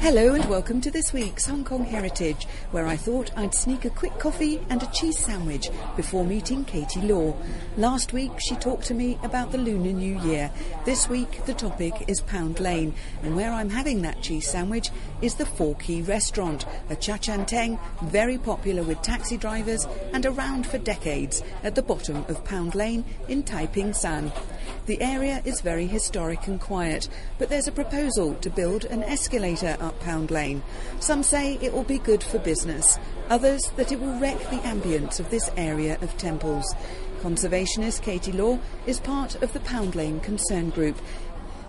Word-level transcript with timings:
Hello 0.00 0.32
and 0.32 0.46
welcome 0.46 0.80
to 0.80 0.90
this 0.90 1.12
week's 1.12 1.46
Hong 1.46 1.62
Kong 1.62 1.84
Heritage, 1.84 2.46
where 2.70 2.86
I 2.86 2.96
thought 2.96 3.36
I'd 3.36 3.54
sneak 3.54 3.84
a 3.84 3.90
quick 3.90 4.18
coffee 4.18 4.58
and 4.70 4.82
a 4.82 4.90
cheese 4.92 5.18
sandwich 5.18 5.68
before 5.94 6.24
meeting 6.24 6.64
Katie 6.64 7.02
Law. 7.02 7.36
Last 7.76 8.14
week 8.14 8.32
she 8.38 8.56
talked 8.56 8.86
to 8.86 8.94
me 8.94 9.18
about 9.22 9.52
the 9.52 9.58
Lunar 9.58 9.92
New 9.92 10.18
Year. 10.22 10.50
This 10.86 11.06
week 11.10 11.44
the 11.44 11.52
topic 11.52 11.92
is 12.08 12.22
Pound 12.22 12.60
Lane, 12.60 12.94
and 13.22 13.36
where 13.36 13.52
I'm 13.52 13.68
having 13.68 14.00
that 14.00 14.22
cheese 14.22 14.48
sandwich 14.48 14.88
is 15.20 15.34
the 15.34 15.44
Four 15.44 15.74
Key 15.74 16.00
Restaurant, 16.00 16.64
a 16.88 16.96
cha 16.96 17.18
chan 17.18 17.44
teng 17.44 17.78
very 18.04 18.38
popular 18.38 18.82
with 18.82 19.02
taxi 19.02 19.36
drivers 19.36 19.86
and 20.14 20.24
around 20.24 20.66
for 20.66 20.78
decades 20.78 21.42
at 21.62 21.74
the 21.74 21.82
bottom 21.82 22.24
of 22.26 22.42
Pound 22.42 22.74
Lane 22.74 23.04
in 23.28 23.42
Taiping 23.42 23.92
Shan. 23.92 24.32
The 24.86 25.00
area 25.00 25.42
is 25.44 25.60
very 25.60 25.86
historic 25.86 26.46
and 26.46 26.60
quiet, 26.60 27.08
but 27.38 27.48
there's 27.48 27.68
a 27.68 27.72
proposal 27.72 28.34
to 28.34 28.50
build 28.50 28.84
an 28.86 29.02
escalator 29.02 29.76
up 29.80 30.00
Pound 30.00 30.30
Lane. 30.30 30.62
Some 30.98 31.22
say 31.22 31.58
it 31.62 31.72
will 31.72 31.84
be 31.84 31.98
good 31.98 32.22
for 32.22 32.38
business, 32.38 32.98
others 33.28 33.60
that 33.76 33.92
it 33.92 34.00
will 34.00 34.18
wreck 34.18 34.38
the 34.50 34.58
ambience 34.58 35.20
of 35.20 35.30
this 35.30 35.50
area 35.56 35.98
of 36.00 36.16
temples. 36.16 36.74
Conservationist 37.20 38.02
Katie 38.02 38.32
Law 38.32 38.58
is 38.86 38.98
part 38.98 39.40
of 39.42 39.52
the 39.52 39.60
Pound 39.60 39.94
Lane 39.94 40.20
Concern 40.20 40.70
Group 40.70 40.96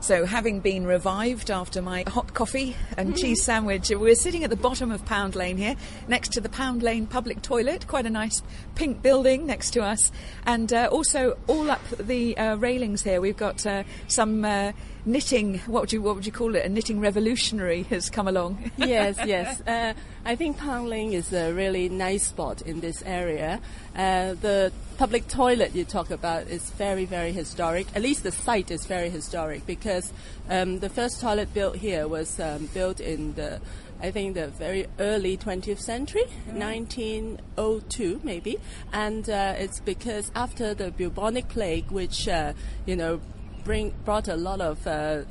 so, 0.01 0.25
having 0.25 0.61
been 0.61 0.87
revived 0.87 1.51
after 1.51 1.79
my 1.79 2.03
hot 2.07 2.33
coffee 2.33 2.75
and 2.97 3.15
cheese 3.15 3.43
sandwich, 3.43 3.91
we're 3.91 4.15
sitting 4.15 4.43
at 4.43 4.49
the 4.49 4.55
bottom 4.55 4.91
of 4.91 5.05
Pound 5.05 5.35
Lane 5.35 5.57
here, 5.57 5.75
next 6.07 6.33
to 6.33 6.41
the 6.41 6.49
Pound 6.49 6.81
Lane 6.81 7.05
public 7.05 7.43
toilet, 7.43 7.85
quite 7.85 8.07
a 8.07 8.09
nice 8.09 8.41
pink 8.73 9.03
building 9.03 9.45
next 9.45 9.71
to 9.71 9.83
us. 9.83 10.11
And 10.43 10.73
uh, 10.73 10.89
also, 10.91 11.37
all 11.45 11.69
up 11.69 11.87
the 11.91 12.35
uh, 12.35 12.55
railings 12.55 13.03
here, 13.03 13.21
we've 13.21 13.37
got 13.37 13.63
uh, 13.67 13.83
some 14.07 14.43
uh, 14.43 14.71
knitting. 15.05 15.59
What 15.59 15.81
would 15.81 15.93
you 15.93 16.01
what 16.01 16.15
would 16.15 16.25
you 16.25 16.31
call 16.31 16.55
it? 16.55 16.65
A 16.65 16.69
knitting 16.69 16.99
revolutionary 16.99 17.83
has 17.83 18.09
come 18.09 18.27
along. 18.27 18.71
yes, 18.77 19.17
yes. 19.25 19.61
Uh, 19.61 19.93
I 20.25 20.35
think 20.35 20.63
Lane 20.63 21.13
is 21.13 21.33
a 21.33 21.51
really 21.53 21.89
nice 21.89 22.27
spot 22.27 22.61
in 22.61 22.79
this 22.79 23.01
area. 23.03 23.59
Uh, 23.95 24.35
the 24.35 24.71
public 24.97 25.27
toilet 25.27 25.75
you 25.75 25.83
talk 25.83 26.11
about 26.11 26.47
is 26.47 26.69
very, 26.71 27.05
very 27.05 27.31
historic. 27.31 27.87
At 27.95 28.01
least 28.01 28.23
the 28.23 28.31
site 28.31 28.71
is 28.71 28.85
very 28.85 29.09
historic 29.09 29.65
because 29.65 30.13
um, 30.49 30.79
the 30.79 30.89
first 30.89 31.19
toilet 31.19 31.53
built 31.53 31.77
here 31.77 32.07
was 32.07 32.39
um, 32.39 32.67
built 32.73 32.99
in 32.99 33.33
the 33.33 33.59
I 34.03 34.09
think 34.09 34.33
the 34.33 34.47
very 34.47 34.87
early 34.99 35.37
20th 35.37 35.79
century, 35.79 36.23
1902 36.47 38.21
maybe, 38.23 38.57
and 38.91 39.29
uh, 39.29 39.53
it's 39.57 39.79
because 39.79 40.31
after 40.35 40.73
the 40.73 40.89
bubonic 40.89 41.49
plague, 41.49 41.91
which 41.91 42.27
uh, 42.27 42.53
you 42.87 42.95
know 42.95 43.21
bring 43.63 43.93
brought 44.05 44.27
a 44.27 44.35
lot 44.35 44.61
of 44.61 44.85
uh, 44.85 45.23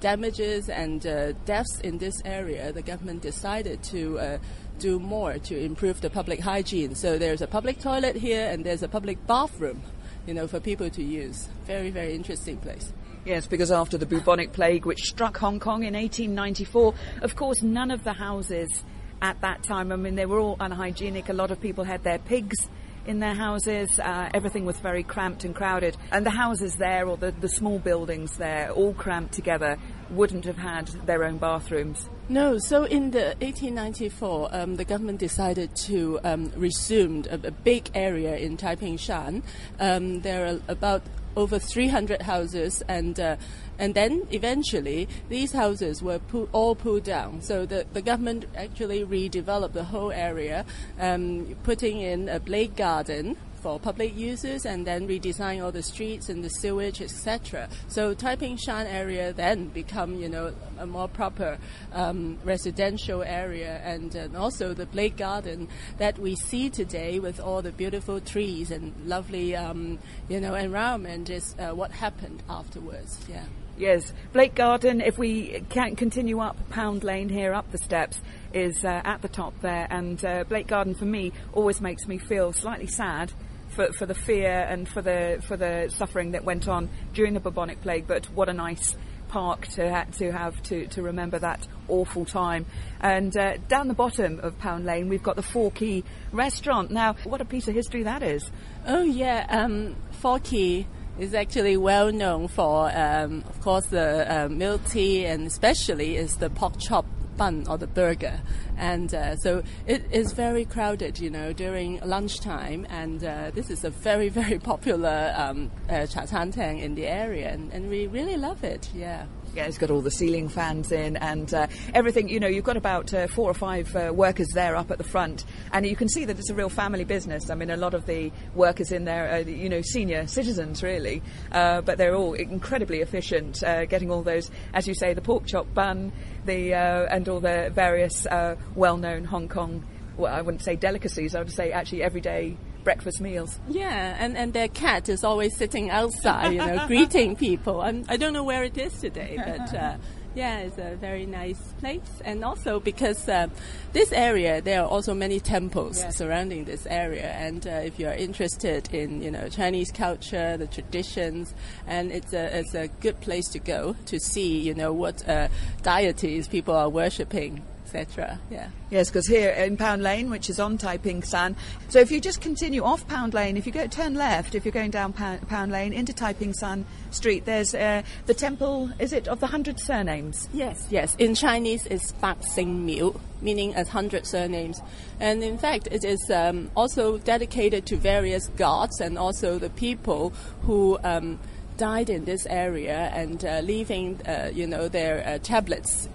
damages 0.00 0.68
and 0.68 1.06
uh, 1.06 1.32
deaths 1.44 1.80
in 1.80 1.98
this 1.98 2.20
area, 2.24 2.72
the 2.72 2.82
government 2.82 3.22
decided 3.22 3.82
to 3.82 4.18
uh, 4.18 4.38
do 4.78 4.98
more 4.98 5.38
to 5.38 5.58
improve 5.58 6.00
the 6.00 6.10
public 6.10 6.40
hygiene. 6.40 6.94
So 6.94 7.18
there's 7.18 7.42
a 7.42 7.46
public 7.46 7.80
toilet 7.80 8.16
here 8.16 8.48
and 8.48 8.64
there's 8.64 8.82
a 8.82 8.88
public 8.88 9.26
bathroom, 9.26 9.82
you 10.26 10.34
know, 10.34 10.46
for 10.46 10.60
people 10.60 10.90
to 10.90 11.02
use. 11.02 11.48
Very, 11.64 11.90
very 11.90 12.14
interesting 12.14 12.58
place. 12.58 12.92
Yes, 13.24 13.46
because 13.46 13.72
after 13.72 13.98
the 13.98 14.06
bubonic 14.06 14.52
plague, 14.52 14.86
which 14.86 15.00
struck 15.00 15.36
Hong 15.38 15.58
Kong 15.58 15.82
in 15.82 15.94
1894, 15.94 16.94
of 17.22 17.34
course, 17.34 17.62
none 17.62 17.90
of 17.90 18.04
the 18.04 18.12
houses 18.12 18.84
at 19.20 19.40
that 19.40 19.64
time, 19.64 19.90
I 19.90 19.96
mean, 19.96 20.14
they 20.14 20.26
were 20.26 20.38
all 20.38 20.56
unhygienic. 20.60 21.28
A 21.28 21.32
lot 21.32 21.50
of 21.50 21.60
people 21.60 21.82
had 21.82 22.04
their 22.04 22.18
pigs 22.18 22.68
in 23.06 23.20
their 23.20 23.34
houses. 23.34 23.98
Uh, 23.98 24.28
everything 24.34 24.64
was 24.64 24.78
very 24.78 25.02
cramped 25.02 25.44
and 25.44 25.54
crowded. 25.54 25.96
And 26.12 26.24
the 26.24 26.30
houses 26.30 26.76
there, 26.76 27.08
or 27.08 27.16
the, 27.16 27.32
the 27.32 27.48
small 27.48 27.78
buildings 27.78 28.36
there, 28.36 28.70
all 28.70 28.94
cramped 28.94 29.32
together, 29.32 29.78
wouldn't 30.10 30.44
have 30.44 30.58
had 30.58 30.88
their 31.06 31.24
own 31.24 31.38
bathrooms. 31.38 32.08
No, 32.28 32.58
so 32.58 32.84
in 32.84 33.12
the 33.12 33.36
1894, 33.40 34.48
um, 34.52 34.76
the 34.76 34.84
government 34.84 35.20
decided 35.20 35.74
to 35.76 36.18
um, 36.24 36.52
resume 36.56 37.24
a, 37.30 37.34
a, 37.34 37.50
big 37.50 37.88
area 37.94 38.36
in 38.36 38.56
Taiping 38.56 38.96
Shan. 38.96 39.42
Um, 39.78 40.20
there 40.22 40.46
are 40.46 40.60
about 40.68 41.02
over 41.36 41.58
300 41.58 42.22
houses 42.22 42.82
and 42.88 43.20
uh, 43.20 43.36
and 43.78 43.94
then 43.94 44.26
eventually, 44.30 45.08
these 45.28 45.52
houses 45.52 46.02
were 46.02 46.20
all 46.52 46.74
pulled 46.74 47.04
down. 47.04 47.42
So 47.42 47.66
the, 47.66 47.86
the 47.92 48.02
government 48.02 48.46
actually 48.56 49.04
redeveloped 49.04 49.72
the 49.72 49.84
whole 49.84 50.12
area, 50.12 50.64
um, 50.98 51.56
putting 51.62 52.00
in 52.00 52.28
a 52.28 52.40
Blake 52.40 52.76
Garden 52.76 53.36
for 53.66 53.80
public 53.80 54.16
uses 54.16 54.64
and 54.64 54.86
then 54.86 55.08
redesign 55.08 55.60
all 55.60 55.72
the 55.72 55.82
streets 55.82 56.28
and 56.28 56.44
the 56.44 56.48
sewage, 56.48 57.00
etc. 57.00 57.68
So 57.88 58.14
Taiping 58.14 58.56
Shan 58.56 58.86
area 58.86 59.32
then 59.32 59.68
become, 59.70 60.14
you 60.14 60.28
know, 60.28 60.54
a 60.78 60.86
more 60.86 61.08
proper 61.08 61.58
um, 61.92 62.38
residential 62.44 63.24
area 63.24 63.80
and, 63.82 64.14
and, 64.14 64.36
also 64.36 64.72
the 64.72 64.86
Blake 64.86 65.16
Garden 65.16 65.66
that 65.98 66.16
we 66.16 66.36
see 66.36 66.70
today 66.70 67.18
with 67.18 67.40
all 67.40 67.60
the 67.60 67.72
beautiful 67.72 68.20
trees 68.20 68.70
and 68.70 68.94
lovely, 69.04 69.56
um, 69.56 69.98
you 70.28 70.40
know, 70.40 70.54
environment 70.54 71.28
is 71.28 71.56
uh, 71.58 71.70
what 71.70 71.90
happened 71.90 72.44
afterwards. 72.48 73.18
Yeah. 73.28 73.46
Yes, 73.78 74.10
Blake 74.32 74.54
Garden, 74.54 75.02
if 75.02 75.18
we 75.18 75.62
can 75.68 75.96
continue 75.96 76.40
up 76.40 76.56
Pound 76.70 77.04
Lane 77.04 77.28
here, 77.28 77.52
up 77.52 77.70
the 77.70 77.78
steps, 77.78 78.18
is 78.54 78.82
uh, 78.86 79.02
at 79.04 79.20
the 79.20 79.28
top 79.28 79.52
there. 79.60 79.86
And 79.90 80.24
uh, 80.24 80.44
Blake 80.44 80.66
Garden, 80.66 80.94
for 80.94 81.04
me, 81.04 81.32
always 81.52 81.82
makes 81.82 82.06
me 82.06 82.16
feel 82.16 82.54
slightly 82.54 82.86
sad 82.86 83.32
for, 83.68 83.92
for 83.92 84.06
the 84.06 84.14
fear 84.14 84.66
and 84.66 84.88
for 84.88 85.02
the, 85.02 85.42
for 85.46 85.58
the 85.58 85.92
suffering 85.94 86.30
that 86.30 86.42
went 86.42 86.68
on 86.68 86.88
during 87.12 87.34
the 87.34 87.40
bubonic 87.40 87.82
plague. 87.82 88.06
But 88.06 88.24
what 88.30 88.48
a 88.48 88.54
nice 88.54 88.96
park 89.28 89.66
to, 89.66 89.92
ha- 89.92 90.06
to 90.16 90.32
have 90.32 90.62
to, 90.64 90.86
to 90.86 91.02
remember 91.02 91.38
that 91.38 91.66
awful 91.86 92.24
time. 92.24 92.64
And 93.00 93.36
uh, 93.36 93.58
down 93.68 93.88
the 93.88 93.94
bottom 93.94 94.40
of 94.40 94.58
Pound 94.58 94.86
Lane, 94.86 95.10
we've 95.10 95.22
got 95.22 95.36
the 95.36 95.42
Four 95.42 95.70
Key 95.70 96.02
restaurant. 96.32 96.90
Now, 96.90 97.16
what 97.24 97.42
a 97.42 97.44
piece 97.44 97.68
of 97.68 97.74
history 97.74 98.04
that 98.04 98.22
is. 98.22 98.50
Oh, 98.86 99.02
yeah, 99.02 99.44
um, 99.50 99.96
Four 100.12 100.38
Key 100.38 100.86
is 101.18 101.34
actually 101.34 101.76
well 101.76 102.12
known 102.12 102.48
for, 102.48 102.90
um, 102.94 103.44
of 103.48 103.60
course, 103.60 103.86
the 103.86 104.44
uh, 104.44 104.48
milk 104.48 104.84
tea 104.86 105.24
and 105.24 105.46
especially 105.46 106.16
is 106.16 106.36
the 106.36 106.50
pork 106.50 106.78
chop 106.78 107.06
bun 107.36 107.66
or 107.68 107.78
the 107.78 107.86
burger. 107.86 108.40
And 108.76 109.12
uh, 109.14 109.36
so 109.36 109.62
it 109.86 110.04
is 110.10 110.32
very 110.32 110.64
crowded, 110.64 111.18
you 111.18 111.30
know, 111.30 111.52
during 111.52 112.00
lunchtime. 112.00 112.86
And 112.90 113.22
uh, 113.24 113.50
this 113.54 113.70
is 113.70 113.84
a 113.84 113.90
very, 113.90 114.28
very 114.40 114.58
popular 114.58 115.34
um, 115.36 115.70
uh, 115.88 116.06
cha 116.06 116.22
teng 116.22 116.80
in 116.80 116.94
the 116.94 117.06
area. 117.06 117.50
And, 117.50 117.72
and 117.72 117.88
we 117.88 118.06
really 118.06 118.36
love 118.36 118.64
it, 118.64 118.90
yeah. 118.94 119.26
Yeah, 119.56 119.64
it's 119.64 119.78
got 119.78 119.90
all 119.90 120.02
the 120.02 120.10
ceiling 120.10 120.50
fans 120.50 120.92
in 120.92 121.16
and 121.16 121.54
uh, 121.54 121.66
everything. 121.94 122.28
You 122.28 122.40
know, 122.40 122.46
you've 122.46 122.66
got 122.66 122.76
about 122.76 123.14
uh, 123.14 123.26
four 123.26 123.50
or 123.50 123.54
five 123.54 123.96
uh, 123.96 124.12
workers 124.12 124.48
there 124.52 124.76
up 124.76 124.90
at 124.90 124.98
the 124.98 125.04
front, 125.04 125.46
and 125.72 125.86
you 125.86 125.96
can 125.96 126.10
see 126.10 126.26
that 126.26 126.38
it's 126.38 126.50
a 126.50 126.54
real 126.54 126.68
family 126.68 127.04
business. 127.04 127.48
I 127.48 127.54
mean, 127.54 127.70
a 127.70 127.76
lot 127.78 127.94
of 127.94 128.04
the 128.04 128.30
workers 128.54 128.92
in 128.92 129.06
there 129.06 129.30
are, 129.30 129.40
you 129.40 129.70
know, 129.70 129.80
senior 129.80 130.26
citizens, 130.26 130.82
really, 130.82 131.22
uh, 131.52 131.80
but 131.80 131.96
they're 131.96 132.14
all 132.14 132.34
incredibly 132.34 133.00
efficient, 133.00 133.62
uh, 133.62 133.86
getting 133.86 134.10
all 134.10 134.22
those, 134.22 134.50
as 134.74 134.86
you 134.86 134.92
say, 134.92 135.14
the 135.14 135.22
pork 135.22 135.46
chop 135.46 135.72
bun, 135.72 136.12
the 136.44 136.74
uh, 136.74 137.06
and 137.06 137.26
all 137.26 137.40
the 137.40 137.70
various 137.72 138.26
well-known 138.74 139.24
Hong 139.24 139.48
Kong. 139.48 139.82
Well, 140.16 140.32
I 140.32 140.40
wouldn't 140.40 140.62
say 140.62 140.76
delicacies. 140.76 141.34
I 141.34 141.40
would 141.40 141.52
say 141.52 141.72
actually 141.72 142.02
everyday 142.02 142.56
breakfast 142.86 143.20
meals. 143.20 143.58
Yeah, 143.68 144.16
and, 144.18 144.36
and 144.36 144.52
their 144.52 144.68
cat 144.68 145.08
is 145.08 145.24
always 145.24 145.56
sitting 145.56 145.90
outside, 145.90 146.52
you 146.52 146.58
know, 146.58 146.86
greeting 146.86 147.34
people. 147.34 147.80
I'm, 147.80 148.04
I 148.08 148.16
don't 148.16 148.32
know 148.32 148.44
where 148.44 148.62
it 148.62 148.78
is 148.78 148.94
today, 149.00 149.36
but 149.44 149.74
uh, 149.74 149.96
yeah, 150.36 150.58
it's 150.58 150.78
a 150.78 150.94
very 150.94 151.26
nice 151.26 151.60
place. 151.80 152.22
And 152.24 152.44
also 152.44 152.78
because 152.78 153.28
uh, 153.28 153.48
this 153.92 154.12
area, 154.12 154.60
there 154.60 154.82
are 154.82 154.86
also 154.86 155.14
many 155.14 155.40
temples 155.40 156.04
surrounding 156.14 156.64
this 156.64 156.86
area. 156.86 157.32
And 157.32 157.66
uh, 157.66 157.70
if 157.70 157.98
you 157.98 158.06
are 158.06 158.14
interested 158.14 158.94
in, 158.94 159.20
you 159.20 159.32
know, 159.32 159.48
Chinese 159.48 159.90
culture, 159.90 160.56
the 160.56 160.68
traditions, 160.68 161.54
and 161.88 162.12
it's 162.12 162.32
a, 162.32 162.58
it's 162.58 162.74
a 162.74 162.86
good 163.00 163.20
place 163.20 163.48
to 163.48 163.58
go 163.58 163.96
to 164.06 164.20
see, 164.20 164.60
you 164.60 164.74
know, 164.74 164.92
what 164.92 165.28
uh, 165.28 165.48
deities 165.82 166.46
people 166.46 166.76
are 166.76 166.88
worshipping 166.88 167.62
etc. 167.86 168.38
Yeah. 168.50 168.68
Yes, 168.90 169.08
because 169.08 169.26
here 169.26 169.50
in 169.50 169.76
Pound 169.76 170.02
Lane, 170.02 170.30
which 170.30 170.50
is 170.50 170.58
on 170.58 170.78
Taiping 170.78 171.22
Shan, 171.22 171.56
so 171.88 171.98
if 171.98 172.10
you 172.10 172.20
just 172.20 172.40
continue 172.40 172.82
off 172.82 173.06
Pound 173.06 173.34
Lane, 173.34 173.56
if 173.56 173.66
you 173.66 173.72
go 173.72 173.86
turn 173.86 174.14
left, 174.14 174.54
if 174.54 174.64
you're 174.64 174.72
going 174.72 174.90
down 174.90 175.12
Pound, 175.12 175.48
Pound 175.48 175.72
Lane 175.72 175.92
into 175.92 176.12
Taiping 176.12 176.54
Shan 176.58 176.84
Street, 177.10 177.44
there's 177.44 177.74
uh, 177.74 178.02
the 178.26 178.34
temple. 178.34 178.90
Is 178.98 179.12
it 179.12 179.28
of 179.28 179.40
the 179.40 179.46
hundred 179.46 179.78
surnames? 179.80 180.48
Yes, 180.52 180.86
yes. 180.90 181.14
In 181.16 181.34
Chinese, 181.34 181.86
it's 181.86 182.12
Bak 182.12 182.38
Sing 182.42 182.86
Miu, 182.86 183.20
meaning 183.40 183.74
a 183.74 183.84
hundred 183.84 184.26
surnames, 184.26 184.80
and 185.20 185.42
in 185.42 185.58
fact, 185.58 185.88
it 185.90 186.04
is 186.04 186.30
um, 186.30 186.70
also 186.76 187.18
dedicated 187.18 187.86
to 187.86 187.96
various 187.96 188.48
gods 188.56 189.00
and 189.00 189.18
also 189.18 189.58
the 189.58 189.70
people 189.70 190.32
who. 190.62 190.98
Um, 191.04 191.38
died 191.76 192.08
in 192.08 192.24
this 192.24 192.46
area 192.46 193.10
and 193.12 193.44
uh, 193.44 193.60
leaving, 193.62 194.18
uh, 194.26 194.50
you 194.50 194.66
know, 194.66 194.88
their 194.88 195.26
uh, 195.26 195.38
tablets 195.42 196.08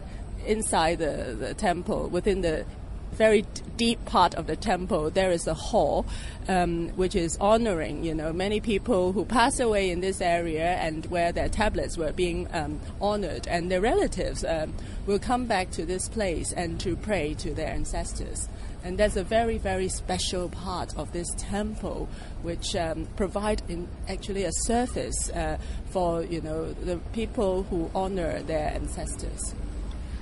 inside 0.45 0.99
the, 0.99 1.35
the 1.37 1.53
temple, 1.53 2.07
within 2.09 2.41
the 2.41 2.65
very 3.11 3.45
deep 3.77 4.03
part 4.05 4.33
of 4.35 4.47
the 4.47 4.55
temple, 4.55 5.09
there 5.09 5.31
is 5.31 5.47
a 5.47 5.53
hall 5.53 6.05
um, 6.47 6.89
which 6.89 7.15
is 7.15 7.37
honoring, 7.39 8.03
you 8.03 8.15
know, 8.15 8.31
many 8.31 8.59
people 8.59 9.11
who 9.11 9.25
passed 9.25 9.59
away 9.59 9.89
in 9.89 9.99
this 9.99 10.21
area 10.21 10.75
and 10.75 11.05
where 11.07 11.31
their 11.31 11.49
tablets 11.49 11.97
were 11.97 12.11
being 12.11 12.47
um, 12.53 12.79
honored, 12.99 13.47
and 13.47 13.69
their 13.69 13.81
relatives 13.81 14.43
um, 14.45 14.73
will 15.05 15.19
come 15.19 15.45
back 15.45 15.71
to 15.71 15.85
this 15.85 16.07
place 16.09 16.51
and 16.53 16.79
to 16.79 16.95
pray 16.95 17.33
to 17.35 17.53
their 17.53 17.69
ancestors. 17.69 18.47
And 18.83 18.97
there's 18.97 19.17
a 19.17 19.23
very, 19.23 19.59
very 19.59 19.89
special 19.89 20.49
part 20.49 20.97
of 20.97 21.11
this 21.11 21.27
temple 21.37 22.09
which 22.41 22.75
um, 22.75 23.07
provide 23.15 23.61
in 23.69 23.87
actually 24.07 24.43
a 24.43 24.51
service 24.51 25.29
uh, 25.29 25.57
for 25.91 26.23
you 26.23 26.41
know 26.41 26.73
the 26.73 26.97
people 27.13 27.63
who 27.63 27.91
honor 27.93 28.41
their 28.41 28.69
ancestors. 28.69 29.53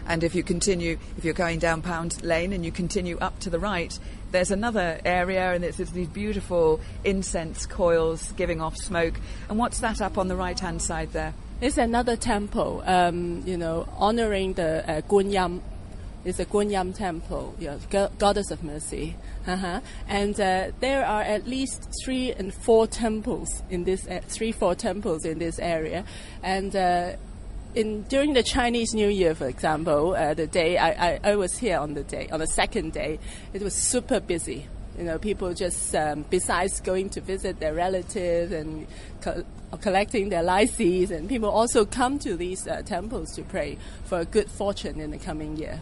And 0.08 0.24
if 0.24 0.34
you 0.36 0.44
continue, 0.44 0.98
if 1.18 1.26
you're 1.26 1.34
going 1.34 1.60
down 1.60 1.82
Pound 1.82 2.24
Lane 2.24 2.54
and 2.54 2.66
you 2.66 2.72
continue 2.72 3.18
up 3.20 3.40
to 3.42 3.50
the 3.50 3.60
right, 3.60 3.98
there's 4.32 4.52
another 4.52 5.00
area 5.06 5.54
and 5.54 5.64
it's, 5.64 5.78
these 5.78 6.08
beautiful 6.08 6.80
incense 7.04 7.66
coils 7.66 8.32
giving 8.34 8.62
off 8.62 8.76
smoke. 8.78 9.20
And 9.50 9.58
what's 9.58 9.80
that 9.80 10.02
up 10.02 10.18
on 10.18 10.28
the 10.28 10.36
right 10.36 10.60
hand 10.60 10.82
side 10.82 11.12
there? 11.14 11.34
It's 11.62 11.78
another 11.78 12.16
temple, 12.16 12.84
um, 12.86 13.44
you 13.46 13.58
know, 13.58 13.88
honoring 13.98 14.54
the 14.54 14.90
uh, 14.90 15.02
Guanyam. 15.02 15.62
It's 16.24 16.40
a 16.40 16.46
Guanyam 16.46 16.96
temple, 16.96 17.56
you 17.60 17.68
know, 17.68 17.80
go- 17.90 18.12
goddess 18.18 18.52
of 18.52 18.64
mercy. 18.64 19.16
Uh-huh. 19.46 19.82
And 20.08 20.40
uh, 20.40 20.72
there 20.80 21.06
are 21.06 21.22
at 21.22 21.48
least 21.48 21.90
three 22.04 22.32
and 22.32 22.54
four 22.54 22.88
temples 22.88 23.64
in 23.70 23.84
this, 23.84 24.08
uh, 24.08 24.22
three, 24.28 24.52
four 24.52 24.76
temples 24.76 25.26
in 25.26 25.40
this 25.40 25.60
area. 25.60 26.06
And 26.44 26.76
uh, 26.76 27.14
in 27.76 28.04
during 28.04 28.34
the 28.34 28.44
Chinese 28.44 28.94
New 28.94 29.10
Year, 29.10 29.36
for 29.36 29.48
example, 29.48 30.16
uh, 30.16 30.34
the 30.34 30.48
day 30.48 30.78
I, 30.78 30.90
I, 30.90 31.20
I, 31.24 31.36
was 31.36 31.58
here 31.58 31.78
on 31.78 31.94
the 31.94 32.04
day 32.04 32.28
on 32.32 32.40
the 32.40 32.48
second 32.48 32.94
day, 32.94 33.20
it 33.54 33.62
was 33.62 33.74
super 33.74 34.20
busy. 34.20 34.68
You 34.98 35.06
know, 35.06 35.18
people 35.18 35.54
just 35.54 35.96
um, 35.96 36.26
besides 36.30 36.82
going 36.82 37.10
to 37.12 37.22
visit 37.22 37.60
their 37.60 37.74
relatives 37.74 38.52
and 38.52 38.88
co- 39.22 39.46
collecting 39.82 40.30
their 40.30 40.44
lai 40.44 40.66
sees, 40.66 41.12
and 41.12 41.30
people 41.30 41.50
also 41.50 41.86
come 41.86 42.20
to 42.20 42.36
these 42.36 42.68
uh, 42.68 42.82
temples 42.82 43.34
to 43.36 43.44
pray 43.44 43.78
for 44.06 44.26
good 44.26 44.50
fortune 44.50 45.00
in 45.00 45.12
the 45.12 45.18
coming 45.18 45.56
year 45.56 45.80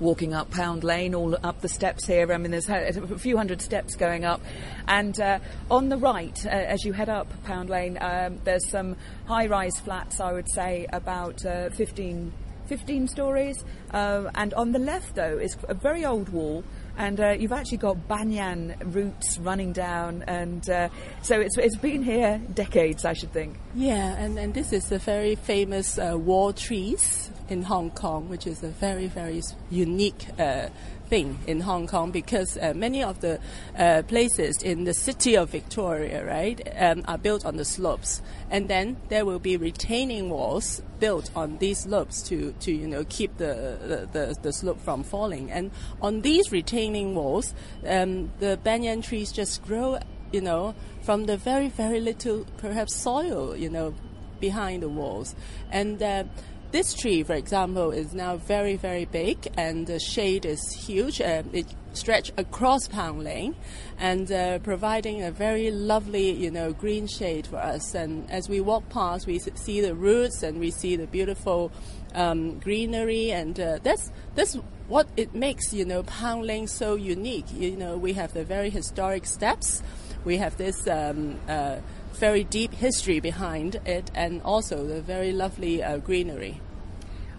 walking 0.00 0.34
up 0.34 0.50
Pound 0.50 0.82
Lane, 0.82 1.14
all 1.14 1.36
up 1.42 1.60
the 1.60 1.68
steps 1.68 2.06
here. 2.06 2.32
I 2.32 2.38
mean, 2.38 2.50
there's 2.50 2.68
a 2.68 3.18
few 3.18 3.36
hundred 3.36 3.60
steps 3.60 3.94
going 3.94 4.24
up. 4.24 4.40
And 4.88 5.18
uh, 5.20 5.38
on 5.70 5.88
the 5.88 5.96
right, 5.96 6.38
uh, 6.46 6.48
as 6.48 6.84
you 6.84 6.92
head 6.92 7.08
up 7.08 7.28
Pound 7.44 7.70
Lane, 7.70 7.98
um, 8.00 8.38
there's 8.44 8.68
some 8.68 8.96
high 9.26 9.46
rise 9.46 9.78
flats, 9.78 10.20
I 10.20 10.32
would 10.32 10.50
say, 10.50 10.86
about 10.92 11.44
uh, 11.44 11.70
15, 11.70 12.32
15 12.66 13.08
stories. 13.08 13.64
Uh, 13.92 14.30
and 14.34 14.54
on 14.54 14.72
the 14.72 14.78
left, 14.78 15.14
though, 15.14 15.38
is 15.38 15.56
a 15.68 15.74
very 15.74 16.04
old 16.04 16.30
wall 16.30 16.64
and 17.00 17.18
uh, 17.18 17.30
you've 17.30 17.52
actually 17.52 17.78
got 17.78 18.08
banyan 18.08 18.74
roots 18.84 19.38
running 19.38 19.72
down, 19.72 20.22
and 20.26 20.68
uh, 20.68 20.90
so 21.22 21.40
it's, 21.40 21.56
it's 21.56 21.76
been 21.78 22.02
here 22.02 22.38
decades, 22.52 23.06
I 23.06 23.14
should 23.14 23.32
think. 23.32 23.56
Yeah, 23.74 24.16
and, 24.18 24.38
and 24.38 24.52
this 24.52 24.74
is 24.74 24.84
the 24.90 24.98
very 24.98 25.34
famous 25.34 25.98
uh, 25.98 26.18
wall 26.18 26.52
trees 26.52 27.30
in 27.50 27.62
Hong 27.64 27.90
Kong, 27.90 28.28
which 28.28 28.46
is 28.46 28.62
a 28.62 28.68
very, 28.68 29.06
very 29.06 29.42
unique 29.70 30.26
uh, 30.38 30.68
thing 31.10 31.38
in 31.48 31.60
Hong 31.60 31.88
Kong 31.88 32.12
because 32.12 32.56
uh, 32.56 32.72
many 32.74 33.02
of 33.02 33.20
the 33.20 33.40
uh, 33.76 34.02
places 34.06 34.62
in 34.62 34.84
the 34.84 34.94
city 34.94 35.36
of 35.36 35.50
Victoria, 35.50 36.24
right, 36.24 36.60
um, 36.78 37.04
are 37.08 37.18
built 37.18 37.44
on 37.44 37.56
the 37.56 37.64
slopes, 37.64 38.22
and 38.50 38.68
then 38.68 38.96
there 39.08 39.24
will 39.24 39.40
be 39.40 39.56
retaining 39.56 40.30
walls 40.30 40.80
built 41.00 41.30
on 41.34 41.58
these 41.58 41.80
slopes 41.80 42.22
to, 42.22 42.52
to 42.60 42.70
you 42.70 42.86
know 42.86 43.04
keep 43.08 43.36
the, 43.38 43.76
the, 43.82 44.08
the, 44.12 44.36
the 44.40 44.52
slope 44.52 44.80
from 44.80 45.02
falling. 45.02 45.50
And 45.50 45.72
on 46.00 46.20
these 46.20 46.52
retaining 46.52 47.14
walls, 47.14 47.52
um, 47.86 48.30
the 48.38 48.58
banyan 48.62 49.02
trees 49.02 49.32
just 49.32 49.64
grow, 49.64 49.98
you 50.32 50.40
know, 50.40 50.74
from 51.02 51.26
the 51.26 51.36
very 51.36 51.68
very 51.68 52.00
little 52.00 52.46
perhaps 52.58 52.94
soil, 52.94 53.56
you 53.56 53.68
know, 53.68 53.94
behind 54.40 54.82
the 54.82 54.88
walls, 54.88 55.34
and 55.70 56.00
uh, 56.02 56.24
this 56.72 56.94
tree, 56.94 57.22
for 57.22 57.34
example, 57.34 57.90
is 57.90 58.14
now 58.14 58.36
very, 58.36 58.76
very 58.76 59.04
big, 59.04 59.48
and 59.56 59.86
the 59.86 59.98
shade 59.98 60.44
is 60.44 60.60
huge. 60.72 61.20
Uh, 61.20 61.42
it 61.52 61.66
stretches 61.92 62.32
across 62.36 62.86
Pound 62.86 63.24
Lane, 63.24 63.56
and 63.98 64.30
uh, 64.30 64.58
providing 64.60 65.22
a 65.22 65.30
very 65.30 65.70
lovely, 65.70 66.30
you 66.30 66.50
know, 66.50 66.72
green 66.72 67.06
shade 67.06 67.46
for 67.46 67.56
us. 67.56 67.94
And 67.94 68.30
as 68.30 68.48
we 68.48 68.60
walk 68.60 68.88
past, 68.88 69.26
we 69.26 69.38
see 69.38 69.80
the 69.80 69.94
roots 69.94 70.42
and 70.42 70.60
we 70.60 70.70
see 70.70 70.96
the 70.96 71.06
beautiful 71.06 71.72
um, 72.14 72.58
greenery, 72.58 73.32
and 73.32 73.58
uh, 73.58 73.78
that's 73.82 74.10
that's 74.34 74.54
what 74.88 75.08
it 75.16 75.34
makes, 75.34 75.72
you 75.72 75.84
know, 75.84 76.02
Pound 76.04 76.46
Lane 76.46 76.68
so 76.68 76.94
unique. 76.94 77.46
You 77.52 77.76
know, 77.76 77.96
we 77.96 78.12
have 78.14 78.32
the 78.32 78.44
very 78.44 78.70
historic 78.70 79.26
steps. 79.26 79.82
We 80.24 80.36
have 80.36 80.56
this. 80.56 80.86
Um, 80.86 81.38
uh, 81.48 81.78
very 82.14 82.44
deep 82.44 82.74
history 82.74 83.20
behind 83.20 83.80
it 83.86 84.10
and 84.14 84.42
also 84.42 84.86
the 84.86 85.00
very 85.00 85.32
lovely 85.32 85.82
uh, 85.82 85.98
greenery. 85.98 86.60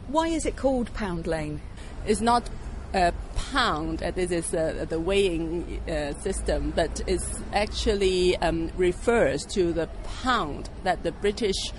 Why 0.08 0.28
is 0.28 0.46
it 0.46 0.56
called 0.56 0.94
Pound 0.94 1.28
Lane? 1.28 1.62
It's 2.06 2.22
not 2.22 2.50
a 2.94 3.14
pound, 3.36 4.04
uh, 4.04 4.12
this 4.12 4.32
is 4.32 4.54
uh, 4.54 4.86
the 4.90 5.00
weighing 5.00 5.82
uh, 5.90 6.14
system, 6.22 6.74
but 6.76 7.02
it 7.08 7.22
actually 7.54 8.36
um, 8.38 8.72
refers 8.76 9.46
to 9.46 9.72
the 9.72 9.88
pound 10.22 10.70
that 10.84 11.04
the 11.04 11.12
British 11.12 11.72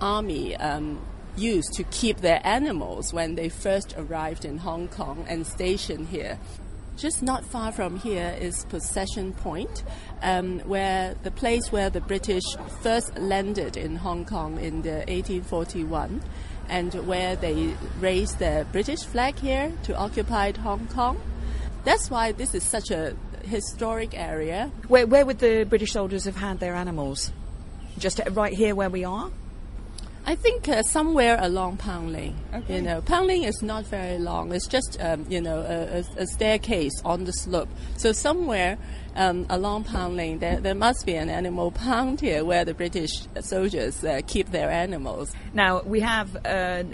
Army 0.00 0.56
um, 0.56 1.00
used 1.36 1.72
to 1.74 1.84
keep 1.84 2.18
their 2.18 2.40
animals 2.44 3.12
when 3.12 3.34
they 3.34 3.48
first 3.48 3.94
arrived 3.96 4.44
in 4.44 4.58
Hong 4.58 4.88
Kong 4.88 5.24
and 5.28 5.46
stationed 5.46 6.08
here. 6.08 6.38
Just 7.00 7.22
not 7.22 7.46
far 7.46 7.72
from 7.72 7.98
here 7.98 8.36
is 8.38 8.66
Possession 8.66 9.32
Point, 9.32 9.84
um, 10.20 10.58
where 10.60 11.14
the 11.22 11.30
place 11.30 11.72
where 11.72 11.88
the 11.88 12.02
British 12.02 12.42
first 12.82 13.16
landed 13.16 13.78
in 13.78 13.96
Hong 13.96 14.26
Kong 14.26 14.60
in 14.60 14.82
the 14.82 14.96
1841, 15.08 16.22
and 16.68 16.92
where 17.06 17.36
they 17.36 17.74
raised 18.00 18.38
the 18.38 18.66
British 18.70 19.02
flag 19.02 19.38
here 19.38 19.72
to 19.84 19.96
occupy 19.96 20.52
Hong 20.58 20.88
Kong. 20.88 21.18
That's 21.84 22.10
why 22.10 22.32
this 22.32 22.54
is 22.54 22.64
such 22.64 22.90
a 22.90 23.16
historic 23.44 24.12
area. 24.12 24.70
Where, 24.88 25.06
where 25.06 25.24
would 25.24 25.38
the 25.38 25.64
British 25.64 25.92
soldiers 25.92 26.26
have 26.26 26.36
had 26.36 26.60
their 26.60 26.74
animals? 26.74 27.32
Just 27.96 28.20
right 28.32 28.52
here 28.52 28.74
where 28.74 28.90
we 28.90 29.04
are? 29.04 29.30
I 30.30 30.36
think 30.36 30.68
uh, 30.68 30.84
somewhere 30.84 31.38
along 31.40 31.78
Pound 31.78 32.12
Lane. 32.12 32.36
Okay. 32.54 32.76
You 32.76 32.82
know, 32.82 33.00
Pound 33.02 33.26
Lane 33.26 33.42
is 33.42 33.62
not 33.62 33.84
very 33.86 34.16
long. 34.16 34.52
It's 34.52 34.68
just 34.68 34.96
um, 35.00 35.26
you 35.28 35.40
know 35.40 35.58
a, 35.58 36.04
a, 36.22 36.26
staircase 36.28 36.92
on 37.04 37.24
the 37.24 37.32
slope. 37.32 37.68
So 37.96 38.12
somewhere 38.12 38.78
um, 39.16 39.44
along 39.50 39.84
Pound 39.84 40.16
Lane, 40.16 40.38
there, 40.38 40.60
there 40.60 40.76
must 40.76 41.04
be 41.04 41.16
an 41.16 41.30
animal 41.30 41.72
pound 41.72 42.20
here 42.20 42.44
where 42.44 42.64
the 42.64 42.74
British 42.74 43.10
soldiers 43.40 44.04
uh, 44.04 44.20
keep 44.24 44.52
their 44.52 44.70
animals. 44.70 45.34
Now 45.52 45.82
we 45.82 45.98
have 45.98 46.36
uh, 46.46 46.84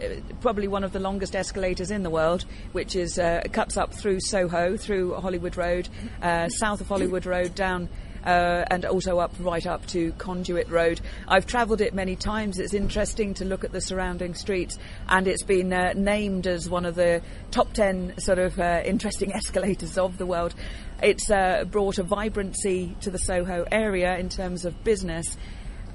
probably 0.40 0.66
one 0.66 0.82
of 0.82 0.92
the 0.92 1.00
longest 1.00 1.37
escalators 1.37 1.90
in 1.90 2.04
the 2.04 2.10
world, 2.10 2.46
which 2.72 2.96
is 2.96 3.18
uh, 3.18 3.42
cuts 3.52 3.76
up 3.76 3.92
through 3.92 4.20
Soho, 4.20 4.78
through 4.78 5.12
Hollywood 5.12 5.58
Road, 5.58 5.90
uh, 6.22 6.49
south 6.49 6.80
of 6.80 6.88
Hollywood 6.88 7.26
Road, 7.26 7.54
down 7.54 7.90
uh, 8.25 8.64
and 8.70 8.85
also 8.85 9.18
up 9.18 9.32
right 9.38 9.66
up 9.66 9.87
to 9.87 10.12
Conduit 10.12 10.68
Road. 10.68 11.00
I've 11.28 11.46
travelled 11.46 11.80
it 11.80 11.94
many 11.94 12.16
times. 12.16 12.58
It's 12.58 12.75
interesting 12.75 13.35
to 13.35 13.44
look 13.44 13.64
at 13.64 13.73
the 13.73 13.80
surrounding 13.80 14.35
streets, 14.35 14.78
and 15.08 15.26
it's 15.28 15.42
been 15.42 15.73
uh, 15.73 15.92
named 15.94 16.46
as 16.46 16.68
one 16.68 16.87
of 16.87 16.94
the 16.94 17.23
top 17.50 17.73
ten 17.73 18.18
sort 18.18 18.38
of 18.38 18.58
uh, 18.58 18.82
interesting 18.85 19.32
escalators 19.35 19.99
of 19.99 20.18
the 20.18 20.26
world. 20.26 20.54
It's 21.02 21.30
uh, 21.30 21.64
brought 21.64 21.99
a 21.99 22.02
vibrancy 22.02 22.96
to 23.02 23.11
the 23.11 23.18
Soho 23.18 23.66
area 23.70 24.16
in 24.16 24.28
terms 24.28 24.64
of 24.64 24.82
business 24.82 25.37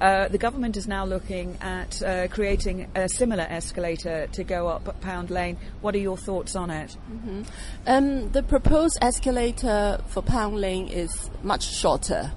uh, 0.00 0.28
the 0.28 0.38
government 0.38 0.76
is 0.76 0.88
now 0.88 1.04
looking 1.04 1.56
at 1.60 2.02
uh, 2.02 2.28
creating 2.28 2.88
a 2.94 3.08
similar 3.08 3.44
escalator 3.44 4.26
to 4.32 4.44
go 4.44 4.68
up 4.68 5.00
Pound 5.00 5.30
Lane. 5.30 5.56
What 5.80 5.94
are 5.94 5.98
your 5.98 6.16
thoughts 6.16 6.56
on 6.56 6.70
it? 6.70 6.96
Mm-hmm. 7.10 7.42
Um, 7.86 8.30
the 8.32 8.42
proposed 8.42 8.98
escalator 9.00 10.00
for 10.08 10.22
Pound 10.22 10.60
Lane 10.60 10.88
is 10.88 11.30
much 11.42 11.64
shorter 11.64 12.32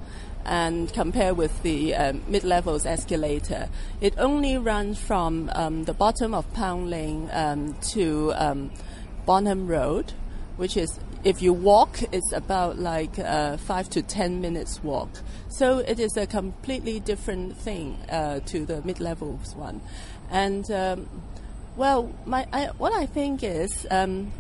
and 0.46 0.94
compared 0.94 1.38
with 1.38 1.64
the 1.64 1.96
um, 1.96 2.22
mid-levels 2.28 2.86
escalator, 2.86 3.68
it 4.00 4.14
only 4.18 4.58
runs 4.58 5.00
from 5.00 5.50
um, 5.54 5.86
the 5.86 5.94
bottom 5.94 6.34
of 6.36 6.52
Pound 6.54 6.90
Lane 6.90 7.30
um, 7.34 7.76
to 7.90 8.32
um, 8.36 8.72
Bonham 9.26 9.68
Road, 9.68 10.14
which 10.58 10.78
is 10.78 11.00
if 11.24 11.42
you 11.42 11.54
walk, 11.54 12.02
it's 12.12 12.32
about 12.34 12.78
like 12.78 13.18
uh, 13.20 13.58
five 13.58 13.90
to 13.90 14.02
ten 14.02 14.42
minutes 14.42 14.84
walk. 14.84 15.10
So 15.50 15.80
it 15.80 16.00
is 16.00 16.16
a 16.18 16.28
completely 16.28 17.00
different 17.00 17.58
thing 17.58 17.98
uh, 18.10 18.42
to 18.48 18.66
the 18.66 18.82
mid-levels 18.84 19.56
one. 19.56 19.82
And 20.30 20.70
um, 20.72 21.10
well, 21.76 22.14
my 22.26 22.48
I, 22.54 22.66
what 22.78 22.94
I 22.94 23.06
think 23.06 23.44
is. 23.44 23.88
Um, 23.90 24.32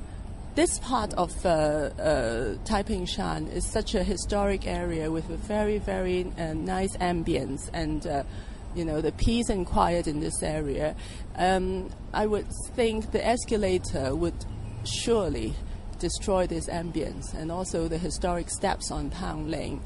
this 0.55 0.79
part 0.79 1.13
of 1.15 1.45
uh, 1.45 1.49
uh, 1.49 2.55
Taiping 2.63 3.05
Shan 3.05 3.47
is 3.47 3.69
such 3.69 3.93
a 3.93 4.03
historic 4.03 4.65
area 4.65 5.11
with 5.11 5.29
a 5.29 5.35
very, 5.35 5.79
very 5.79 6.31
uh, 6.39 6.53
nice 6.53 6.95
ambience 6.95 7.69
and 7.73 8.07
uh, 8.07 8.23
you 8.73 8.85
know 8.85 9.01
the 9.01 9.11
peace 9.11 9.49
and 9.49 9.65
quiet 9.65 10.07
in 10.07 10.21
this 10.21 10.41
area. 10.41 10.95
Um, 11.35 11.89
I 12.13 12.25
would 12.25 12.47
think 12.73 13.11
the 13.11 13.25
escalator 13.25 14.15
would 14.15 14.45
surely 14.85 15.53
destroy 15.99 16.47
this 16.47 16.67
ambience 16.67 17.33
and 17.33 17.51
also 17.51 17.87
the 17.87 17.97
historic 17.97 18.49
steps 18.49 18.91
on 18.91 19.09
Pound 19.09 19.49
Lane. 19.49 19.81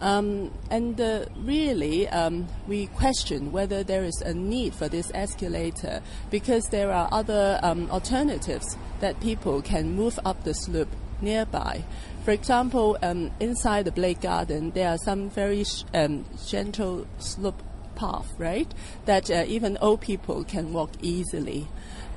Um, 0.00 0.50
and 0.68 1.00
uh, 1.00 1.26
really, 1.36 2.08
um, 2.08 2.48
we 2.66 2.86
question 2.86 3.52
whether 3.52 3.84
there 3.84 4.02
is 4.02 4.20
a 4.22 4.34
need 4.34 4.74
for 4.74 4.88
this 4.88 5.12
escalator 5.14 6.02
because 6.28 6.64
there 6.66 6.90
are 6.90 7.08
other 7.12 7.60
um, 7.62 7.88
alternatives 7.88 8.76
that 9.00 9.20
people 9.20 9.62
can 9.62 9.94
move 9.94 10.18
up 10.24 10.42
the 10.42 10.54
slope 10.54 10.88
nearby. 11.20 11.84
For 12.24 12.32
example, 12.32 12.98
um, 13.02 13.30
inside 13.38 13.84
the 13.84 13.92
Blake 13.92 14.20
Garden, 14.20 14.72
there 14.72 14.88
are 14.88 14.98
some 14.98 15.30
very 15.30 15.64
um, 15.94 16.24
gentle 16.46 17.06
slope 17.18 17.62
path, 18.02 18.28
right? 18.38 18.70
That 19.04 19.30
uh, 19.30 19.44
even 19.46 19.78
old 19.80 20.00
people 20.00 20.42
can 20.44 20.72
walk 20.72 20.90
easily. 21.00 21.68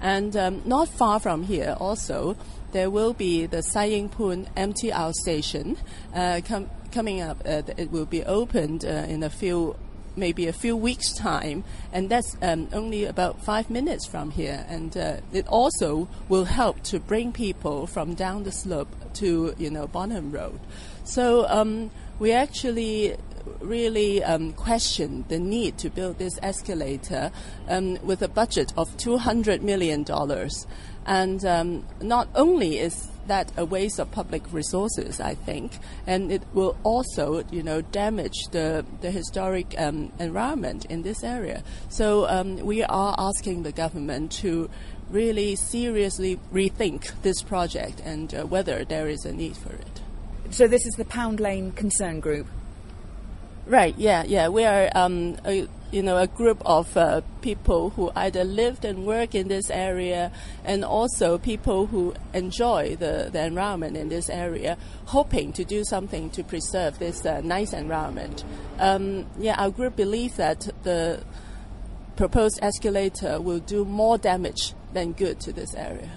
And 0.01 0.35
um, 0.35 0.61
not 0.65 0.89
far 0.89 1.19
from 1.19 1.43
here, 1.43 1.75
also, 1.79 2.35
there 2.71 2.89
will 2.89 3.13
be 3.13 3.45
the 3.45 3.61
Sai 3.61 3.85
Ying 3.85 4.09
Pun 4.09 4.47
MTR 4.57 5.13
station 5.13 5.77
uh, 6.13 6.41
com- 6.47 6.69
coming 6.91 7.21
up. 7.21 7.37
Uh, 7.45 7.61
it 7.77 7.91
will 7.91 8.05
be 8.05 8.23
opened 8.23 8.83
uh, 8.83 9.05
in 9.13 9.23
a 9.23 9.29
few 9.29 9.75
maybe 10.17 10.47
a 10.47 10.53
few 10.53 10.77
weeks' 10.77 11.13
time, 11.13 11.63
and 11.91 12.09
that's 12.09 12.37
um, 12.41 12.69
only 12.71 13.03
about 13.03 13.43
five 13.43 13.69
minutes 13.69 14.05
from 14.07 14.31
here. 14.31 14.65
And 14.69 14.95
uh, 14.95 15.17
it 15.33 15.45
also 15.47 16.07
will 16.29 16.45
help 16.45 16.81
to 16.83 16.99
bring 16.99 17.33
people 17.33 17.85
from 17.85 18.13
down 18.15 18.43
the 18.43 18.51
slope 18.51 18.93
to 19.15 19.53
you 19.57 19.69
know 19.69 19.87
Bonham 19.87 20.31
Road. 20.31 20.59
So 21.03 21.45
um, 21.47 21.91
we 22.19 22.31
actually 22.31 23.17
really 23.59 24.23
um, 24.23 24.53
question 24.53 25.25
the 25.27 25.39
need 25.39 25.77
to 25.79 25.89
build 25.89 26.17
this 26.17 26.39
escalator 26.41 27.31
um, 27.67 27.97
with 28.03 28.21
a 28.21 28.27
budget 28.27 28.73
of 28.77 28.95
two 28.97 29.17
hundred 29.17 29.63
million 29.63 30.03
dollars. 30.03 30.67
And 31.05 31.45
um, 31.45 31.85
not 32.01 32.27
only 32.33 32.79
is 32.79 33.09
that 33.27 33.51
a 33.57 33.65
waste 33.65 33.99
of 33.99 34.11
public 34.11 34.41
resources, 34.51 35.19
I 35.19 35.35
think, 35.35 35.77
and 36.07 36.31
it 36.31 36.43
will 36.53 36.77
also, 36.83 37.43
you 37.51 37.61
know, 37.61 37.81
damage 37.81 38.37
the 38.51 38.85
the 39.01 39.11
historic 39.11 39.75
um, 39.77 40.11
environment 40.19 40.85
in 40.85 41.03
this 41.03 41.23
area. 41.23 41.63
So 41.89 42.27
um, 42.27 42.57
we 42.57 42.83
are 42.83 43.15
asking 43.17 43.63
the 43.63 43.71
government 43.71 44.31
to 44.43 44.69
really 45.11 45.55
seriously 45.55 46.39
rethink 46.51 47.11
this 47.21 47.43
project 47.43 48.01
and 48.03 48.33
uh, 48.33 48.43
whether 48.45 48.83
there 48.83 49.07
is 49.07 49.25
a 49.25 49.31
need 49.31 49.55
for 49.55 49.73
it. 49.73 50.01
So 50.49 50.67
this 50.67 50.85
is 50.85 50.95
the 50.95 51.05
Pound 51.05 51.39
Lane 51.39 51.71
Concern 51.71 52.19
Group. 52.19 52.47
Right. 53.65 53.97
Yeah. 53.97 54.23
Yeah. 54.25 54.49
We 54.49 54.63
are, 54.63 54.89
um, 54.93 55.37
a, 55.43 55.67
you 55.91 56.03
know, 56.03 56.17
a 56.17 56.27
group 56.27 56.61
of 56.65 56.95
uh, 56.95 57.21
people 57.41 57.89
who 57.91 58.11
either 58.15 58.43
lived 58.43 58.85
and 58.85 59.05
work 59.05 59.33
in 59.33 59.47
this 59.47 59.69
area, 59.71 60.31
and 60.63 60.85
also 60.85 61.37
people 61.37 61.87
who 61.87 62.13
enjoy 62.33 62.95
the, 62.95 63.29
the 63.31 63.43
environment 63.43 63.97
in 63.97 64.09
this 64.09 64.29
area, 64.29 64.77
hoping 65.05 65.51
to 65.53 65.63
do 65.63 65.83
something 65.83 66.29
to 66.31 66.43
preserve 66.43 66.99
this 66.99 67.25
uh, 67.25 67.41
nice 67.41 67.73
environment. 67.73 68.43
Um, 68.77 69.25
yeah, 69.39 69.55
our 69.59 69.71
group 69.71 69.95
believes 69.95 70.35
that 70.35 70.67
the 70.83 71.23
proposed 72.17 72.59
escalator 72.61 73.41
will 73.41 73.59
do 73.59 73.83
more 73.83 74.17
damage 74.17 74.73
than 74.93 75.13
good 75.13 75.39
to 75.41 75.53
this 75.53 75.73
area. 75.75 76.09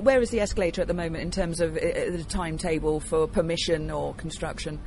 Where 0.00 0.22
is 0.22 0.30
the 0.30 0.40
escalator 0.40 0.82
at 0.82 0.88
the 0.88 0.94
moment 0.94 1.22
in 1.22 1.30
terms 1.30 1.60
of 1.60 1.76
uh, 1.76 1.80
the 1.80 2.24
timetable 2.28 3.00
for 3.00 3.26
permission 3.26 3.90
or 3.90 4.14
construction? 4.14 4.78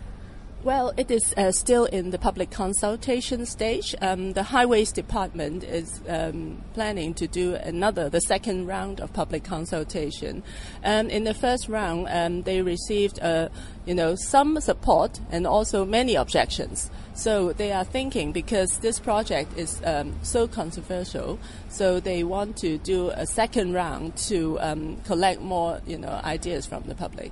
Well, 0.66 0.94
it 0.98 1.12
is 1.12 1.32
uh, 1.38 1.52
still 1.52 1.86
in 1.86 2.10
the 2.10 2.18
public 2.18 2.50
consultation 2.50 3.46
stage. 3.46 3.94
Um, 4.02 4.34
the 4.34 4.42
Highways 4.42 4.92
Department 4.92 5.64
is 5.64 6.02
um, 6.10 6.64
planning 6.74 7.14
to 7.14 7.28
do 7.28 7.54
another, 7.54 8.10
the 8.10 8.22
second 8.22 8.66
round 8.66 9.00
of 9.00 9.14
public 9.14 9.44
consultation. 9.44 10.42
Um, 10.84 11.08
in 11.12 11.24
the 11.24 11.36
first 11.36 11.70
round, 11.70 12.08
um, 12.10 12.42
they 12.42 12.64
received, 12.64 13.20
uh, 13.22 13.50
you 13.86 13.94
know, 13.94 14.16
some 14.16 14.60
support 14.60 15.20
and 15.30 15.46
also 15.46 15.86
many 15.86 16.16
objections. 16.16 16.90
So 17.14 17.54
they 17.54 17.72
are 17.72 17.84
thinking 17.84 18.32
because 18.32 18.80
this 18.80 18.98
project 18.98 19.56
is 19.60 19.80
um, 19.86 20.16
so 20.24 20.48
controversial, 20.48 21.38
so 21.70 22.00
they 22.00 22.24
want 22.24 22.58
to 22.58 22.80
do 22.80 23.12
a 23.12 23.28
second 23.28 23.74
round 23.74 24.18
to 24.30 24.60
um, 24.62 24.98
collect 25.06 25.42
more, 25.42 25.80
you 25.86 26.00
know, 26.00 26.20
ideas 26.24 26.66
from 26.66 26.86
the 26.88 26.96
public. 26.96 27.32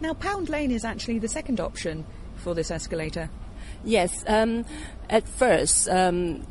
Now, 0.00 0.14
Pound 0.14 0.48
Lane 0.48 0.70
is 0.70 0.82
actually 0.82 1.18
the 1.18 1.28
second 1.28 1.60
option 1.60 2.06
for 2.40 2.54
this 2.54 2.70
escalator? 2.70 3.30
Yes. 3.84 4.24
Um, 4.26 4.64
at 5.08 5.28
first, 5.28 5.88
um, 5.88 6.46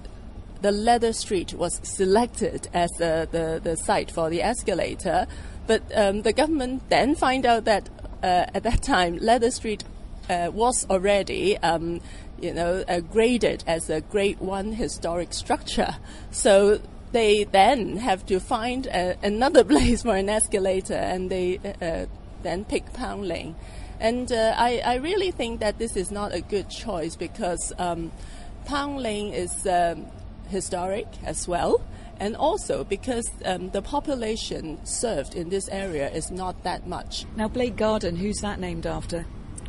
the 0.62 0.72
Leather 0.72 1.14
Street 1.14 1.54
was 1.54 1.80
selected 1.84 2.68
as 2.74 2.90
the, 2.98 3.28
the, 3.32 3.60
the 3.64 3.76
site 3.78 4.12
for 4.12 4.30
the 4.30 4.42
escalator, 4.42 5.28
but 5.68 5.84
um, 5.96 6.24
the 6.24 6.34
government 6.34 6.90
then 6.90 7.16
find 7.16 7.46
out 7.46 7.66
that 7.66 7.90
uh, 8.24 8.46
at 8.54 8.64
that 8.64 8.82
time 8.82 9.18
Leather 9.18 9.52
Street 9.52 9.84
uh, 10.30 10.50
was 10.54 10.86
already 10.90 11.58
um, 11.60 12.02
you 12.42 12.54
know 12.54 12.84
uh, 12.88 13.00
graded 13.00 13.64
as 13.66 13.90
a 13.90 14.02
Grade 14.02 14.40
One 14.40 14.74
historic 14.74 15.34
structure. 15.34 15.96
So 16.32 16.80
they 17.12 17.46
then 17.46 17.98
have 17.98 18.26
to 18.28 18.40
find 18.40 18.88
uh, 18.88 19.16
another 19.24 19.64
place 19.74 20.04
for 20.04 20.16
an 20.16 20.30
escalator, 20.30 20.94
and 20.94 21.30
they 21.30 21.60
uh, 21.82 22.06
then 22.44 22.66
pick 22.66 22.94
Pound 22.94 23.28
Lane. 23.28 23.56
And 24.00 24.32
uh, 24.32 24.56
I, 24.58 24.82
I, 24.86 24.96
really 24.96 25.32
think 25.32 25.60
that 25.60 25.78
this 25.78 25.98
is 25.98 26.10
not 26.10 26.34
a 26.34 26.40
good 26.40 26.70
choice 26.70 27.18
because 27.18 27.74
um, 27.78 28.12
Pound 28.66 29.02
Lane 29.02 29.34
is 29.34 29.68
um, 29.68 30.06
historic 30.48 31.08
as 31.26 31.48
well, 31.48 31.82
and 32.20 32.36
also 32.36 32.86
because 32.86 33.30
um, 33.44 33.72
the 33.72 33.82
population 33.82 34.84
served 34.86 35.36
in 35.36 35.50
this 35.50 35.68
area 35.70 36.10
is 36.10 36.32
not 36.32 36.64
that 36.64 36.88
much. 36.88 37.26
Now, 37.36 37.50
Blake 37.50 37.76
Garden, 37.76 38.16
who's 38.16 38.38
that 38.38 38.60
named 38.60 38.86
after? 38.86 39.26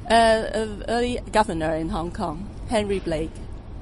Uh, 0.08 0.76
early 0.88 1.20
governor 1.32 1.74
in 1.74 1.88
Hong 1.88 2.12
Kong, 2.12 2.48
Henry 2.68 3.00
Blake. 3.00 3.30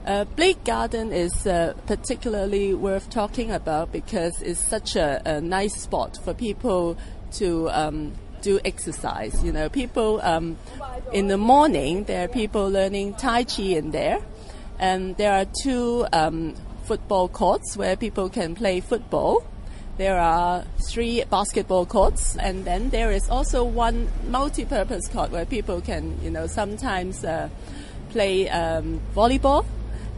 Uh, 0.07 0.25
Blake 0.25 0.64
Garden 0.64 1.12
is 1.12 1.47
uh, 1.47 1.75
particularly 1.87 2.73
worth 2.73 3.11
talking 3.11 3.50
about 3.50 3.93
because 3.93 4.40
it's 4.40 4.67
such 4.67 4.97
a, 4.97 5.21
a 5.26 5.40
nice 5.40 5.76
spot 5.76 6.19
for 6.25 6.33
people 6.33 6.97
to 7.33 7.69
um, 7.71 8.12
do 8.49 8.61
exercise. 8.64 9.35
You 9.45 9.52
know, 9.52 9.69
people 9.69 10.21
um, 10.23 10.57
in 11.12 11.28
the 11.28 11.37
morning 11.37 12.05
there 12.05 12.25
are 12.25 12.33
people 12.43 12.64
learning 12.78 13.14
Tai 13.14 13.45
Chi 13.45 13.67
in 13.81 13.90
there, 13.90 14.19
and 14.78 15.17
there 15.17 15.33
are 15.33 15.47
two 15.62 16.07
um, 16.12 16.55
football 16.85 17.28
courts 17.28 17.76
where 17.76 17.97
people 17.97 18.28
can 18.28 18.55
play 18.55 18.81
football. 18.81 19.45
There 19.99 20.19
are 20.19 20.64
three 20.90 21.25
basketball 21.28 21.85
courts, 21.85 22.37
and 22.37 22.64
then 22.64 22.90
there 22.90 23.11
is 23.11 23.28
also 23.28 23.64
one 23.64 24.09
multi-purpose 24.28 25.09
court 25.09 25.31
where 25.33 25.45
people 25.45 25.81
can, 25.81 26.05
you 26.23 26.31
know, 26.31 26.47
sometimes 26.47 27.25
uh, 27.25 27.49
play 28.11 28.49
um, 28.49 29.00
volleyball 29.14 29.64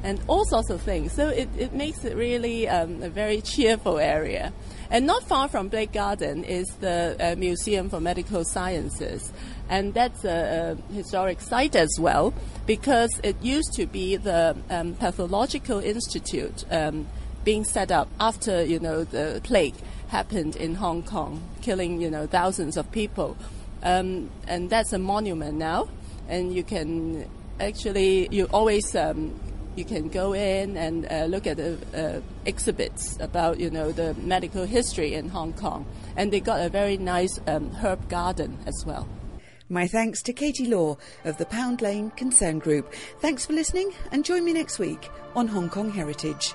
and 0.02 0.20
all 0.26 0.44
sorts 0.44 0.70
of 0.70 0.80
things. 0.80 1.12
So 1.12 1.28
it, 1.28 1.48
it 1.56 1.72
makes 1.72 2.04
it 2.04 2.16
really 2.16 2.68
um, 2.68 3.02
a 3.02 3.08
very 3.08 3.40
cheerful 3.40 3.98
area. 3.98 4.52
And 4.90 5.06
not 5.06 5.22
far 5.24 5.48
from 5.48 5.68
Blake 5.68 5.92
Garden 5.92 6.42
is 6.42 6.66
the 6.80 7.16
uh, 7.20 7.36
Museum 7.36 7.88
for 7.90 8.00
Medical 8.00 8.44
Sciences. 8.44 9.32
And 9.68 9.94
that's 9.94 10.24
a, 10.24 10.76
a, 10.90 10.92
historic 10.92 11.40
site 11.40 11.76
as 11.76 11.96
well 12.00 12.34
because 12.66 13.10
it 13.22 13.40
used 13.40 13.72
to 13.74 13.86
be 13.86 14.16
the 14.16 14.56
um, 14.68 14.94
Pathological 14.94 15.78
Institute 15.78 16.64
um, 16.72 17.06
being 17.44 17.62
set 17.62 17.92
up 17.92 18.08
after, 18.18 18.64
you 18.64 18.80
know, 18.80 19.04
the 19.04 19.40
plague 19.44 19.74
happened 20.08 20.56
in 20.56 20.74
Hong 20.74 21.04
Kong, 21.04 21.40
killing, 21.62 22.00
you 22.00 22.10
know, 22.10 22.26
thousands 22.26 22.76
of 22.76 22.90
people. 22.90 23.36
Um, 23.84 24.30
and 24.48 24.68
that's 24.68 24.92
a 24.92 24.98
monument 24.98 25.56
now. 25.56 25.88
And 26.28 26.52
you 26.52 26.64
can 26.64 27.30
actually, 27.60 28.28
you 28.30 28.46
always 28.46 28.94
um, 28.96 29.38
you 29.76 29.84
can 29.84 30.08
go 30.08 30.32
in 30.32 30.76
and 30.76 31.06
uh, 31.10 31.24
look 31.24 31.46
at 31.46 31.56
the 31.56 31.78
uh, 31.94 32.20
exhibits 32.44 33.18
about 33.20 33.58
you 33.58 33.70
know 33.70 33.92
the 33.92 34.14
medical 34.14 34.64
history 34.64 35.14
in 35.14 35.28
Hong 35.28 35.52
Kong, 35.52 35.86
and 36.16 36.32
they 36.32 36.40
got 36.40 36.60
a 36.60 36.68
very 36.68 36.96
nice 36.96 37.38
um, 37.46 37.70
herb 37.70 38.08
garden 38.08 38.58
as 38.66 38.84
well. 38.86 39.08
My 39.68 39.86
thanks 39.86 40.22
to 40.24 40.32
Katie 40.32 40.66
Law 40.66 40.98
of 41.24 41.38
the 41.38 41.46
Pound 41.46 41.80
Lane 41.80 42.10
Concern 42.10 42.58
Group. 42.58 42.92
Thanks 43.20 43.46
for 43.46 43.52
listening, 43.52 43.92
and 44.10 44.24
join 44.24 44.44
me 44.44 44.52
next 44.52 44.78
week 44.78 45.08
on 45.36 45.46
Hong 45.46 45.68
Kong 45.68 45.90
Heritage. 45.90 46.54